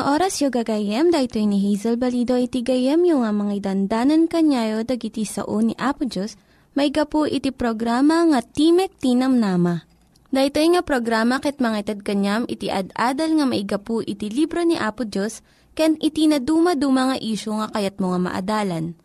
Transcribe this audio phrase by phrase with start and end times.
[0.00, 4.80] Nga oras yung gagayem, dahito ni Hazel Balido iti gayem yung nga mga dandanan kanyayo
[4.80, 6.40] dagiti sao ni Apo Diyos,
[6.72, 9.84] may gapu iti programa nga Timek Tinam Nama.
[10.32, 14.80] Dahito nga programa ket mga itad kanyam iti ad-adal nga may gapu iti libro ni
[14.80, 15.44] Apo Diyos,
[15.76, 18.96] ken iti na dumaduma nga isyo nga kayat mo nga maadalan.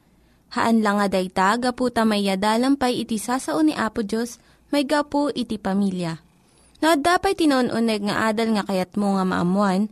[0.56, 4.40] Haan lang nga dayta, gapu tamay yadalam pay iti sasao ni Apo Diyos,
[4.72, 6.24] may gapu iti pamilya.
[6.80, 9.92] No, dapat tinon-uneg nga adal nga kayat mo nga maamuan,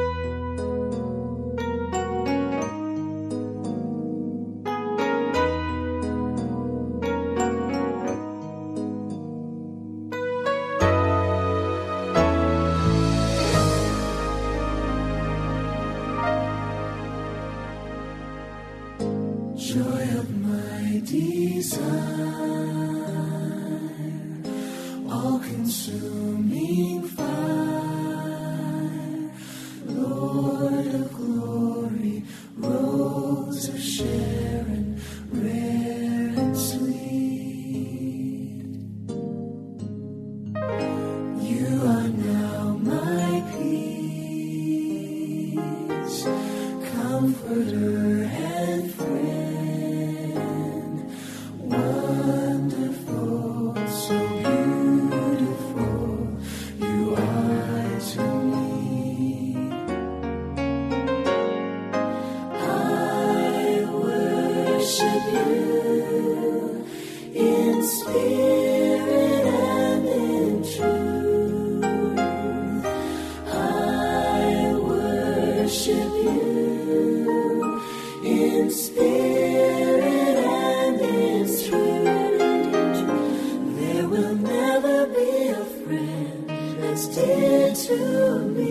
[87.21, 88.70] To me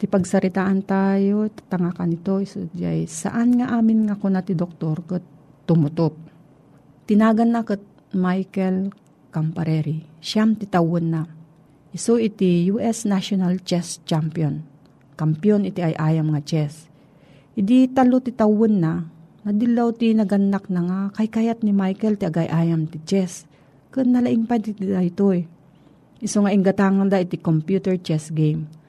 [0.00, 5.20] Ti pagsaritaan tayo, tatanga ka nito, isudyay, saan nga amin nga kuna ti doktor kat
[5.68, 6.16] tumutop.
[7.04, 7.84] Tinagan na kat
[8.16, 8.96] Michael
[9.28, 11.28] Campareri, siyam ti tawon na.
[11.92, 14.64] Iso iti US National Chess Champion.
[15.20, 16.88] Kampiyon iti ay ayam nga chess.
[17.52, 19.04] Idi talo ti tawon na,
[19.44, 23.44] nadilaw ti naganak na nga, kay kayat ni Michael ti agay ayam ti chess.
[23.92, 25.44] Kun nalaing pa ti daytoy.
[26.24, 28.79] Iso nga inggatangan da iti computer chess game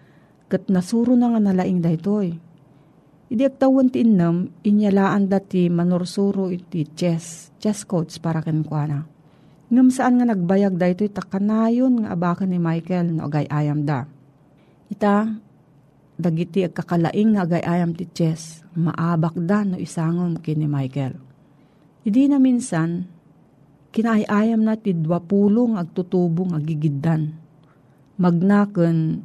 [0.51, 2.35] kat nasuro na nga nalaing daytoy.
[3.31, 9.07] Idi agtawan ti innam, inyalaan dati manursuro iti chess, chess coach para kenkwana.
[9.71, 14.03] Ngam saan nga nagbayag daytoy takanayon nga abakan ni Michael no agay ayam da.
[14.91, 15.31] Ita,
[16.19, 21.15] dagiti agkakalaing nga agay ayam ti chess, maabak da no isangom kini Michael.
[22.03, 23.07] Idi na minsan,
[23.95, 27.31] kinaayayam na ti dwapulong agtutubong agigiddan.
[28.19, 29.23] Magnaken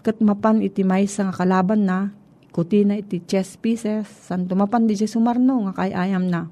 [0.00, 2.12] kat mapan iti maysa nga kalaban na,
[2.50, 6.48] ikuti na iti chess pieces, san tumapan di sumarno nga kay ayam na.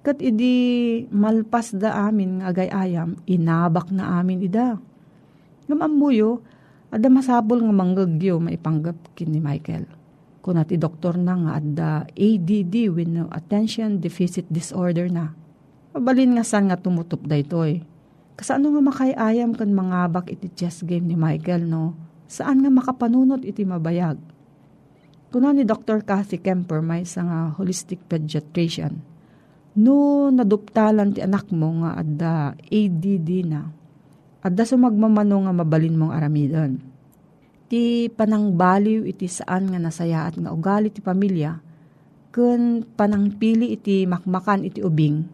[0.00, 4.80] Kat idi malpas da amin nga agay ayam, inabak na amin ida.
[5.68, 6.42] Lumambuyo,
[6.90, 9.86] ada masabol nga manggagyo maipanggap kin ni Michael.
[10.40, 15.36] Kung ti doktor na nga adda ADD with no attention deficit disorder na.
[15.92, 17.84] Mabalin nga san nga tumutop da ito eh.
[18.40, 22.09] Kasano nga makayayam kan mangabak iti chess game ni Michael no?
[22.30, 24.14] Saan nga makapanunot iti mabayag.
[25.34, 26.06] Kuna ni Dr.
[26.06, 29.02] Kathy Kemper may isa nga holistic pediatrician.
[29.74, 33.66] No naduptalan ti anak mo nga adda ADD na.
[34.46, 36.78] Adda sumagmamano nga mabalin mong aramidon.
[37.70, 41.58] Ti panangbaliw iti saan nga nasayaat nga ugali ti pamilya
[42.30, 45.26] kun panangpili iti makmakan iti ubing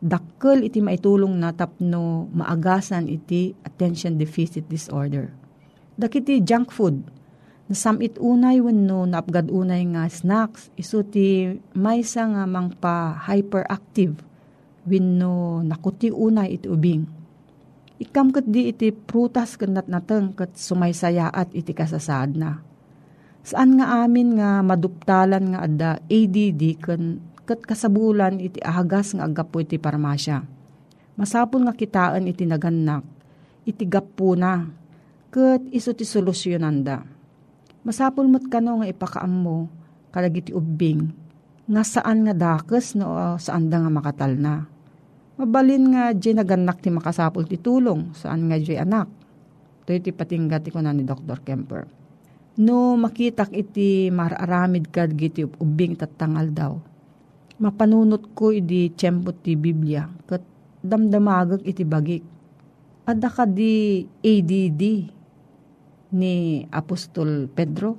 [0.00, 5.28] dakkel iti maitulong na tapno maagasan iti attention deficit disorder
[5.98, 7.02] Dakiti junk food.
[7.66, 10.70] Nasamit unay wenno naapgad unay nga snacks.
[10.78, 14.22] Isu ti maysa nga mangpa hyperactive
[14.86, 17.02] wenno nakuti unay iti ubing.
[17.98, 22.62] Ikam kat di iti prutas kanat nateng kat sumaysayaat iti kasasaad na.
[23.42, 29.58] Saan nga amin nga maduptalan nga adda ADD kan kat kasabulan iti ahagas nga agapo
[29.58, 30.46] iti parmasya.
[31.18, 33.02] Masapon nga kitaan iti naganak,
[33.66, 34.70] iti gapo na,
[35.28, 37.04] ket iso ti solusyonan da.
[37.84, 39.56] Masapul mo't kano nga ipakaam mo,
[40.12, 41.08] kalagiti ubing,
[41.68, 44.64] nga saan nga dakes no saan da nga makatal na.
[45.38, 49.06] Mabalin nga di naganak ti makasapul ti tulong, saan nga di anak.
[49.84, 51.40] Ito iti patinggat ko na ni Dr.
[51.40, 51.86] Kemper.
[52.58, 56.72] No makitak iti mararamid kad giti ubing tatangal daw.
[57.62, 60.42] Mapanunot ko iti tiyempo ti Biblia, kat
[60.82, 62.24] damdamagag iti bagik.
[63.08, 64.82] Ada ka di ADD,
[66.12, 67.98] ni Apostol Pedro.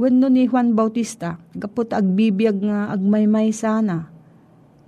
[0.00, 4.08] Wenno ni Juan Bautista, gapot agbibiyag nga agmaymay sana.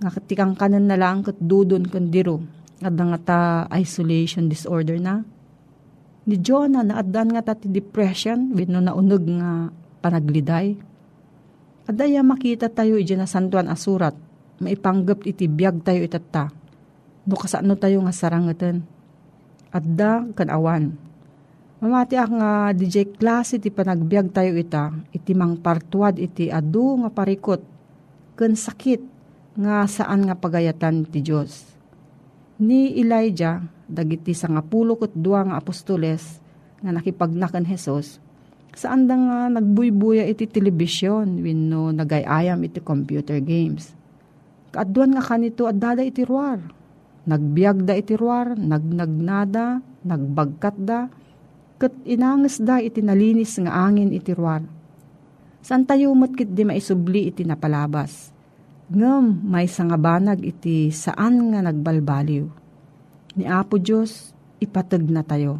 [0.01, 2.43] Nga katikang kanan na lang kat dudon kandiro.
[2.83, 3.39] At nga ta
[3.79, 5.23] isolation disorder na.
[6.25, 9.69] Ni Jonah na adan nga ta ti depression, wenno naunog nga
[10.01, 10.75] panagliday.
[11.85, 14.17] Adaya makita tayo iti na santuan asurat,
[14.57, 16.49] maipanggap iti biyag tayo itata.
[17.29, 18.81] No kasano tayo nga sarangatan.
[19.69, 20.97] Adda kan awan
[21.75, 27.11] Mamati ak nga DJ klase iti panagbiag tayo ita, iti mang partuad iti adu nga
[27.11, 27.59] parikot,
[28.39, 29.03] ken sakit
[29.59, 31.75] nga saan nga pagayatan ti Diyos.
[32.63, 33.59] Ni Elijah,
[33.91, 36.39] dagiti sa nga pulo ket dua nga apostoles,
[36.79, 38.23] nga nakipagnakan Hesus,
[38.71, 43.91] saan da nga nagbuybuya iti telebisyon, wenno nagayayam iti computer games.
[44.71, 46.63] Kaaduan nga kanito at dada iti ruar.
[47.27, 51.11] Nagbiag da iti ruar, nagnagnada, nagbagkat da,
[51.75, 54.63] kat inangas da iti nalinis nga angin iti ruar.
[55.65, 58.31] San tayo matkit di maisubli iti napalabas.
[58.93, 62.45] Ngam may sangabanag iti saan nga nagbalbaliw.
[63.35, 65.59] Ni Apo Diyos, ipatag na tayo.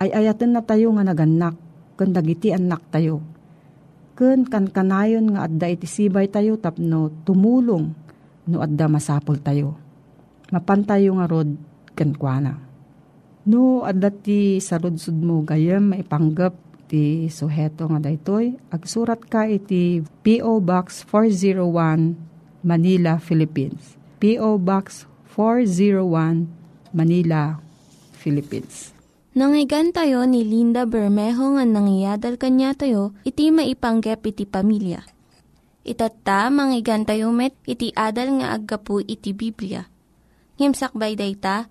[0.00, 1.54] Ay ayatan na tayo nga naganak,
[1.98, 3.20] kan dagiti anak tayo.
[4.18, 7.86] Ken kan kanayon nga adda iti sibay tayo tapno tumulong
[8.50, 9.78] no adda masapol tayo.
[10.50, 11.54] Mapantayo nga rod
[11.94, 12.67] ken kuana.
[13.48, 16.52] No, adati sa rudsud mo gayam maipanggap
[16.84, 18.60] ti suheto nga daytoy.
[18.68, 20.60] Agsurat ka iti P.O.
[20.60, 22.12] Box 401
[22.60, 23.96] Manila, Philippines.
[24.20, 24.60] P.O.
[24.60, 27.56] Box 401 Manila,
[28.12, 28.92] Philippines.
[29.32, 35.08] Nangyigan tayo ni Linda Bermejo nga nangyadal kanya tayo, iti maipanggep iti pamilya.
[35.88, 39.88] Itatta, manggigan tayo met, iti adal nga aggapu iti Biblia.
[40.60, 41.70] Ngimsakbay day ta,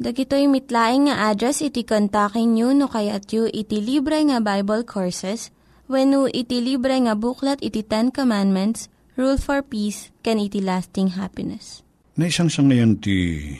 [0.00, 5.52] Dagitoy mitlaing nga address iti kontakin nyo no kayat yu iti libre nga Bible Courses
[5.92, 8.88] when iti libre nga buklat iti Ten Commandments,
[9.20, 11.84] Rule for Peace, can iti lasting happiness.
[12.16, 13.52] Naisang sa ngayon ti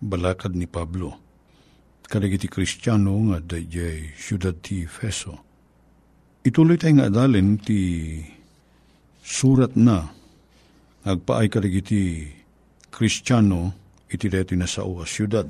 [0.00, 1.20] balakad ni Pablo.
[2.08, 5.36] Kadagiti Kristiyano nga dayjay siyudad ti Feso.
[6.48, 8.16] Ituloy tayo nga adalin ti
[9.20, 10.00] surat na
[11.04, 12.24] agpaay kadagiti
[12.88, 15.48] Kristiyano iti deti na sa uwa siyudad.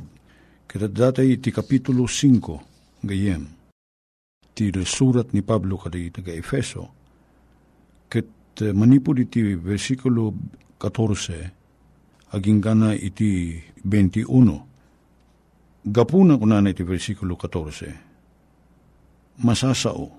[0.69, 3.49] Kita iti Kapitulo 5 gayem.
[4.53, 6.91] Ti surat ni Pablo kadagiti taga Efeso.
[8.11, 8.29] Ket
[8.61, 10.35] uh, manipod iti versikulo
[10.77, 15.89] 14 aging gana iti 21.
[15.89, 19.41] Gapuna ko na iti versikulo 14.
[19.41, 20.11] Masasao.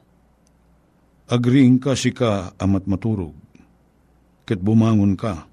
[1.29, 3.35] Agriing ka si ka amat maturog.
[4.47, 5.45] Ket bumangon ka.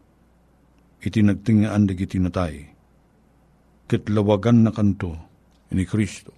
[1.05, 2.76] Iti nagtingaan dagiti natay.
[3.87, 5.15] Ket lawagan na kanto
[5.71, 6.35] ni Kristo.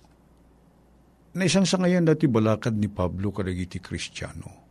[1.37, 4.69] Naisang sa ngayon dati balakad ni Pablo kadagiti Kristiyano.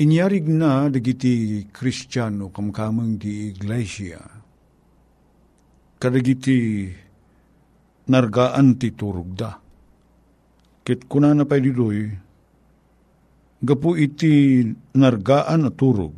[0.00, 4.22] Inyarig na dagiti Kristiyano kamkamang di iglesia.
[6.00, 6.88] Kadagiti
[8.10, 9.50] nargaan ti turugda.
[10.82, 11.98] Ket kuna na pa'y didoy,
[13.62, 14.64] gapu iti
[14.96, 16.14] nargaan at turog.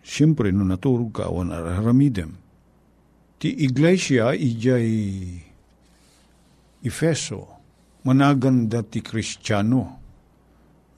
[0.00, 2.39] Siyempre, no naturog ka, awan araramidem.
[3.40, 4.92] Ti iglesia, ijay
[6.84, 7.40] Efeso,
[8.04, 9.96] managanda ti Kristiyano.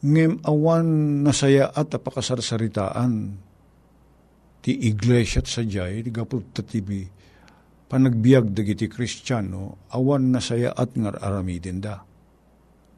[0.02, 3.38] Ngem awan nasaya at apakasarsaritaan
[4.58, 7.06] ti iglesia at sadyay, ti gapot tatibi,
[7.86, 12.02] panagbiag dagiti Kristiyano, awan nasaya at ngar aramidin da.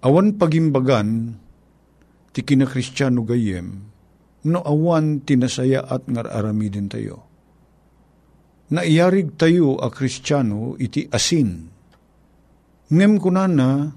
[0.04, 1.36] Awan pagimbagan,
[2.32, 3.92] ti kinakristyano gayem,
[4.48, 7.24] no awan tinasaya at ngar aramidin tayo.
[8.75, 11.71] Naiyarig tayo a kristyano iti asin.
[12.90, 13.95] Ngem kunana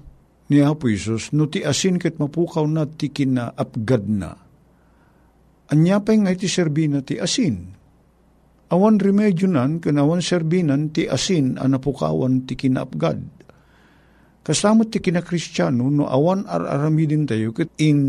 [0.48, 4.30] ni Apo Isus, no ti asin ket mapukaw na ti kinaapgad na.
[5.68, 7.74] Anyapay nga iti serbina ti asin.
[8.68, 13.20] Awan remedyo nan, kanawan serbinan ti asin a napukawan ti kinaapgad.
[14.46, 18.00] Kasamot ti kinakristyano, no awan ar-aramidin tayo, ket in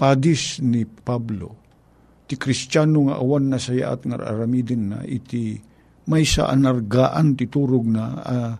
[0.00, 1.59] padis ni Pablo,
[2.30, 5.58] ti kristyano nga awan na saya at nga aramidin na, iti
[6.06, 7.50] may sa anargaan ti
[7.90, 8.54] na, uh,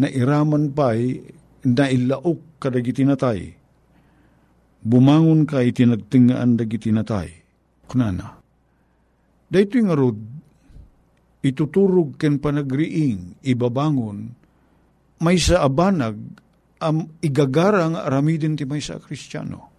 [0.00, 1.20] na iraman pa'y
[1.68, 3.52] na ilaok kadagiti natay.
[4.80, 7.28] Bumangon ka iti nagtingaan dagiti natay.
[7.84, 8.40] Kunana.
[9.52, 10.16] Dahito nga rod,
[11.44, 14.32] ituturog ken panagriing, ibabangon,
[15.20, 16.16] may sa abanag,
[16.80, 19.69] am igagara nga aramidin ti may sa kristyano.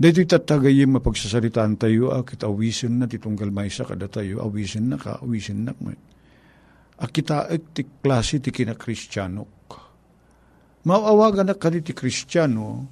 [0.00, 5.20] Dito tatagayim mapagsasalitaan tayo, akit awisin na titunggal may sa kada tayo, awisin na ka,
[5.20, 5.92] awisin na ka.
[7.04, 9.44] Akita ek ti klase ti kinakristyano.
[10.88, 12.88] Maawagan na ka ti kristyano,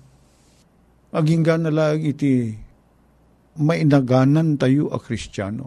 [1.09, 2.53] aging na lang iti
[3.57, 5.67] mainaganan tayo a kristyano.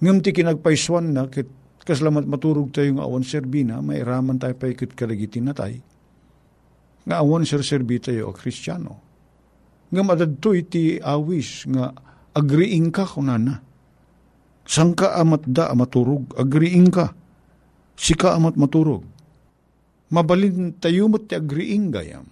[0.00, 1.52] Ngam ti kinagpaiswan na, kit
[1.84, 5.84] kaslamat maturog tayo nga awan serbina, may raman tayo pa ikit kalagiti na tayo.
[7.04, 9.07] Nga awan ser serbi tayo a kristyano.
[9.88, 11.92] Nga madadto iti awis nga
[12.36, 13.64] agriing ka kunana.
[14.68, 17.16] Sang ka amat da maturog, agriing ka.
[17.96, 19.02] Sika amat maturog.
[20.12, 22.28] Mabalin tayo mo't ti agriing gayam.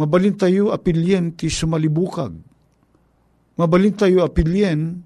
[0.00, 2.32] Mabalin tayo apilyen ti sumalibukag.
[3.60, 5.04] Mabalin tayo apilyen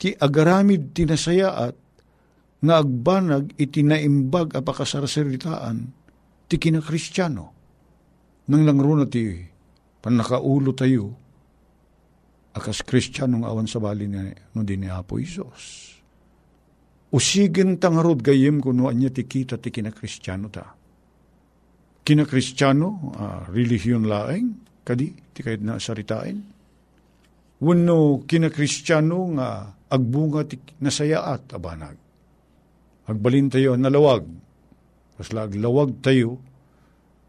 [0.00, 1.76] ti agaramid ti nasayaat
[2.60, 5.92] nga agbanag iti naimbag apakasarsaritaan
[6.48, 7.46] ti kinakristyano.
[8.48, 9.49] Nang langro na ti
[10.00, 11.14] panakaulo tayo
[12.56, 15.94] akas kristyano nga awan sa bali ni, no din ni Apo Isos.
[17.14, 20.80] Usigin tangarod gayem kuno anya ti kita ti kinakristyano ta.
[22.10, 26.42] kina kristyano, uh, relihiyon laeng, kadi, ti kahit na saritain.
[27.62, 31.94] Wano kina kristyano nga agbunga ti nasayaat abanag.
[33.06, 34.26] Agbalin tayo nalawag.
[35.20, 36.42] Kasla aglawag tayo,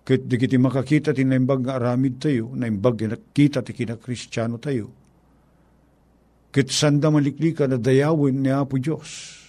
[0.01, 4.89] ket di kiti makakita ti naimbag nga aramid tayo, naimbag kita ti kina kristyano tayo.
[6.51, 9.39] Ket sanda maliklika na dayawin ni Apo Diyos.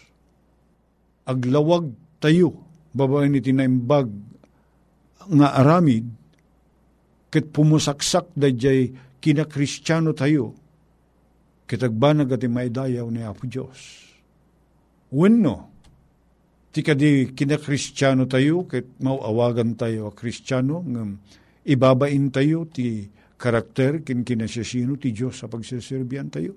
[1.26, 1.90] Aglawag
[2.22, 2.62] tayo,
[2.94, 4.06] babae ni tinaimbag
[5.26, 6.06] nga aramid,
[7.32, 10.54] ket pumusaksak da jay kina kristyano tayo,
[11.66, 14.04] kitagbanag at maidayaw ni Apo Diyos.
[15.10, 15.71] Wenno,
[16.72, 21.20] ti kadi kina kristyano tayo, ket mauawagan tayo a kristyano, ng
[21.68, 26.56] ibabain tayo ti karakter kin kinasasino ti Diyos sa pagsiserbihan tayo.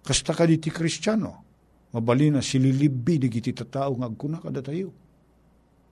[0.00, 1.44] Kasta kadi ti kristyano,
[1.92, 4.88] mabali na sililibbi di kiti tatao nga agkuna kada tayo.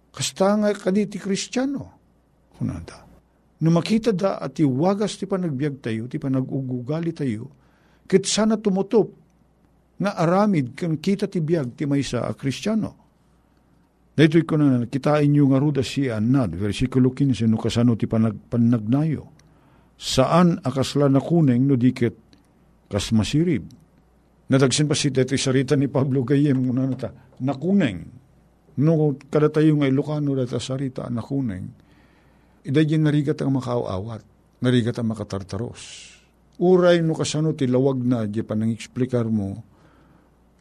[0.09, 1.83] Kasta nga kadi ti kristyano,
[2.57, 3.05] kunada.
[3.61, 7.53] No makita da at iwagas ti panagbiag tayo, ti panagugugali tayo,
[8.09, 9.13] kit sana tumutop
[10.01, 13.02] nga aramid kan kita ti biag ti maysa a kristyano.
[14.13, 18.37] Dito ko na kitain nyo nga ruda si Anad, versikulo 15, no kasano ti panag,
[18.53, 19.33] panagnayo.
[19.97, 22.17] Saan akasla na kuneng no dikit
[22.93, 23.65] kas masirib.
[24.53, 27.09] Nadagsin pa si dito sarita ni Pablo Gayem, muna na ta,
[27.41, 28.05] nakuneng.
[28.77, 31.67] No kada tayo nga Ilocano data sarita nakuneng.
[32.69, 34.23] Iday narigat ang makaawat,
[34.61, 36.13] narigat ang makatartaros
[36.63, 39.65] uray no kasano ti lawag na di pa nang eksplikar mo,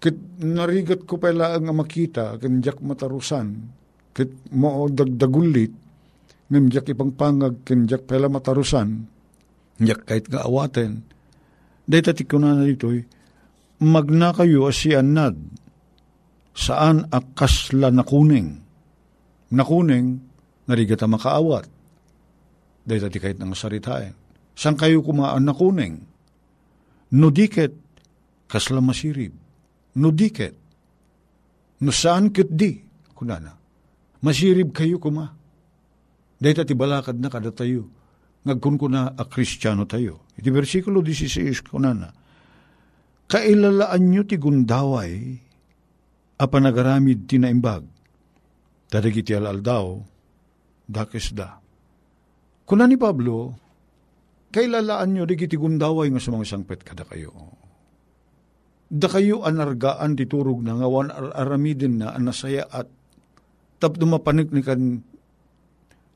[0.01, 3.69] kit narigat ko pala ang makita, kanjak matarusan,
[4.17, 5.69] kit mo dagdagulit,
[6.49, 9.05] ngamjak ipang pangag, kanjak pala matarusan,
[9.77, 11.05] njak kahit nga awaten,
[11.85, 13.05] dahi tati ko na narito'y,
[13.85, 15.37] magna kayo asianad,
[16.57, 18.57] saan akasla nakuning,
[19.53, 20.17] nakuning,
[20.65, 21.69] narigat ang makaawat,
[22.89, 24.17] dahi tati kahit nga saritain
[24.55, 26.05] San kayo kumaan na kuning?
[27.17, 27.75] No diket,
[28.47, 29.35] kasla masirib.
[29.99, 30.55] No diket.
[31.81, 32.77] No saan kit di,
[33.17, 33.57] kunana.
[34.21, 35.33] Masirib kayo kuma.
[36.41, 37.89] Dahil ti balakad na kada tayo.
[38.41, 40.25] Ngagkun ko na a kristyano tayo.
[40.37, 42.09] Iti versikulo 16 kunana.
[43.29, 45.37] Kailalaan nyo ti gundaway
[46.41, 47.85] a panagaramid tinaimbag.
[48.89, 50.01] Tadagiti alaldaw,
[50.89, 51.61] dakes da.
[52.67, 53.55] Kuna ni Pablo,
[54.51, 57.60] kailalaan nyo, di kiti gundaway nga sa mga sangpet kada kayo.
[58.91, 62.91] Da kayo anargaan titurog na nga wan aramidin na anasaya at
[63.79, 64.99] tap dumapanik ni kan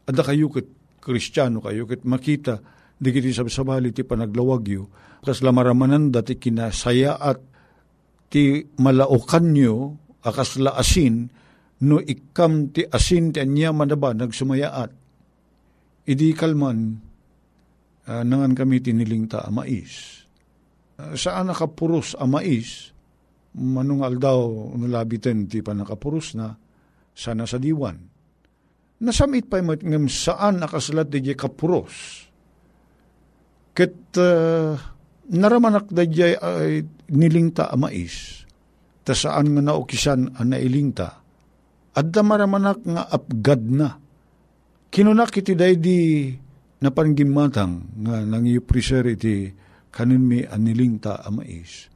[0.03, 0.67] ada kayo kit
[0.99, 2.59] kristyano kayo kit makita
[2.99, 4.83] di kiti sabsabali ti panaglawag yu
[5.23, 7.39] kas lamaramanan dati kinasaya at
[8.27, 9.95] ti malaukan nyo
[10.27, 11.31] akas la asin
[11.87, 14.91] no ikam ti asin ti anya manaba nagsumayaat
[16.11, 16.99] idi kalman
[18.03, 20.24] uh, nangan kami tiniling ta mais.
[20.95, 22.95] Uh, saan nakapuros a mais,
[23.51, 26.55] manung aldaw nulabitin ti pa nakapuros na,
[27.11, 27.99] sana sa diwan.
[29.03, 32.23] Nasamit pa ngam saan nakasalat di kapuros.
[33.75, 34.71] Ket uh,
[35.35, 36.79] naramanak da jay uh,
[37.11, 38.47] nilingta a mais,
[39.03, 41.09] ta saan nga naukisan a nailingta,
[41.91, 43.99] at da maramanak nga apgad na.
[44.87, 46.31] Kinunak iti day di
[46.79, 49.64] napanggimatang nga nang preser iti
[49.95, 51.87] kanin mi aniling ta amais.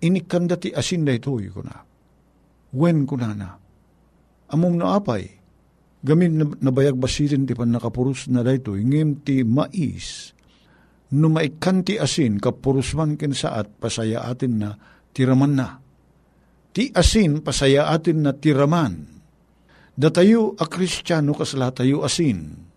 [0.00, 1.84] Inikanda ti asin da ito ko na.
[2.72, 3.50] Wen ko na na.
[4.48, 5.28] Among naapay,
[6.00, 10.32] gamin nabayag basirin ti pan nakapurus na da ito, ngem ti mais,
[11.12, 14.70] no maikan ti asin, kapurusman ken saat, pasaya atin na
[15.12, 15.68] tiraman na.
[16.72, 19.20] Ti asin, pasaya atin na tiraman.
[19.98, 22.68] Datayo a kristyano kasla tayo asin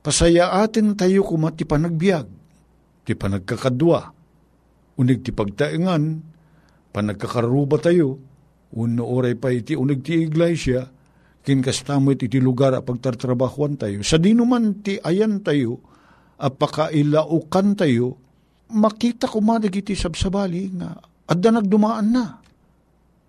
[0.00, 2.24] Pasaya atin tayo kuma ti panagbiag,
[3.10, 4.14] ti panagkakadwa,
[5.02, 6.22] unig ti pagtaingan,
[6.94, 8.22] panagkakaruba tayo,
[8.78, 10.86] uno oray pa iti unig ti iglesia,
[11.42, 14.06] kinkastamoy iti lugar a pagtartrabahuan tayo.
[14.06, 15.82] Sa dinuman ti ayan tayo,
[16.38, 18.14] apakailaukan tayo,
[18.70, 20.94] makita ko madag iti sabsabali nga,
[21.26, 22.38] adda nagdumaan na.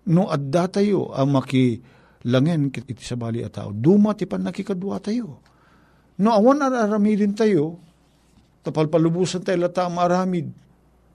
[0.06, 5.42] No adda tayo, ang makilangen iti sabali at tao, duma ti pan nakikadwa tayo
[6.20, 7.80] No awan araramidin tayo,
[8.62, 10.50] tapalpalubusan tayo lata maaramid.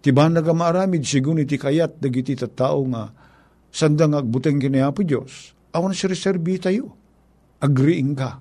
[0.03, 3.11] Tiba naga maaramid, sigun iti kayat, dagiti tao nga,
[3.73, 6.93] sandang agbuteng kinayapo Diyos, awan si reserbi tayo.
[7.57, 8.37] Agreeing ka.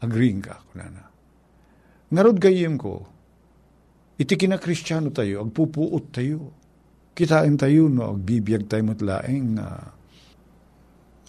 [0.00, 1.10] Agreeing ka, kunana.
[2.14, 3.02] Ngarod gayem ko,
[4.14, 6.54] iti kinakristyano tayo, agpupuot tayo.
[7.16, 9.88] Kitain tayo, no, agbibiyag tayo matlaeng, uh,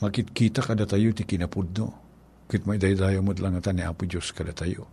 [0.03, 2.07] makikita kada tayo ti kinapudno
[2.47, 4.87] Kit may daydayo mo lang ata ni Apo Diyos kada tayo.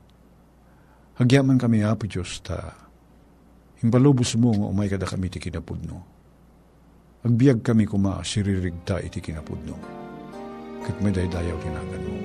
[1.14, 2.84] Hagyaman kami Apo Diyos ta
[3.84, 6.00] Himbalubos mo nga umay kada kami ti kinapudno.
[7.20, 9.76] Agbiag kami kuma siririgta iti kinapudno.
[10.88, 12.16] Kit may daydayaw tinagan mo.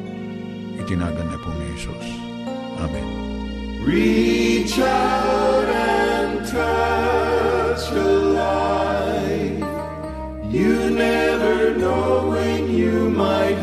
[0.80, 2.08] Itinagan na po ni Jesus.
[2.80, 3.08] Amen.
[3.84, 8.08] Reach out and touch a
[8.40, 9.60] life.
[10.48, 13.60] You never know when you might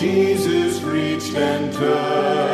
[0.00, 2.49] Jesus reached and touched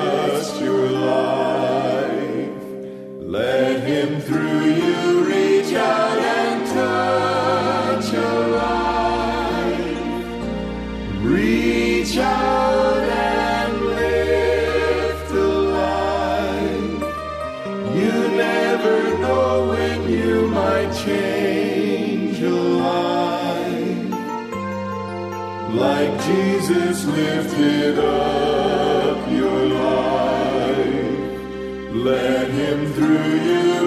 [26.66, 30.74] Jesus lifted up your life.
[31.94, 33.85] Let him through you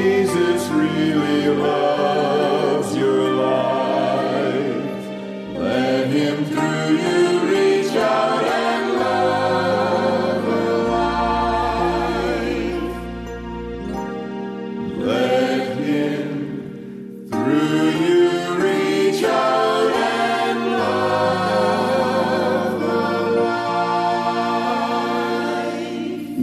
[0.00, 5.04] Jesus really loves your life.
[5.58, 10.46] Let him through you reach out and love.
[14.96, 18.19] Let him through you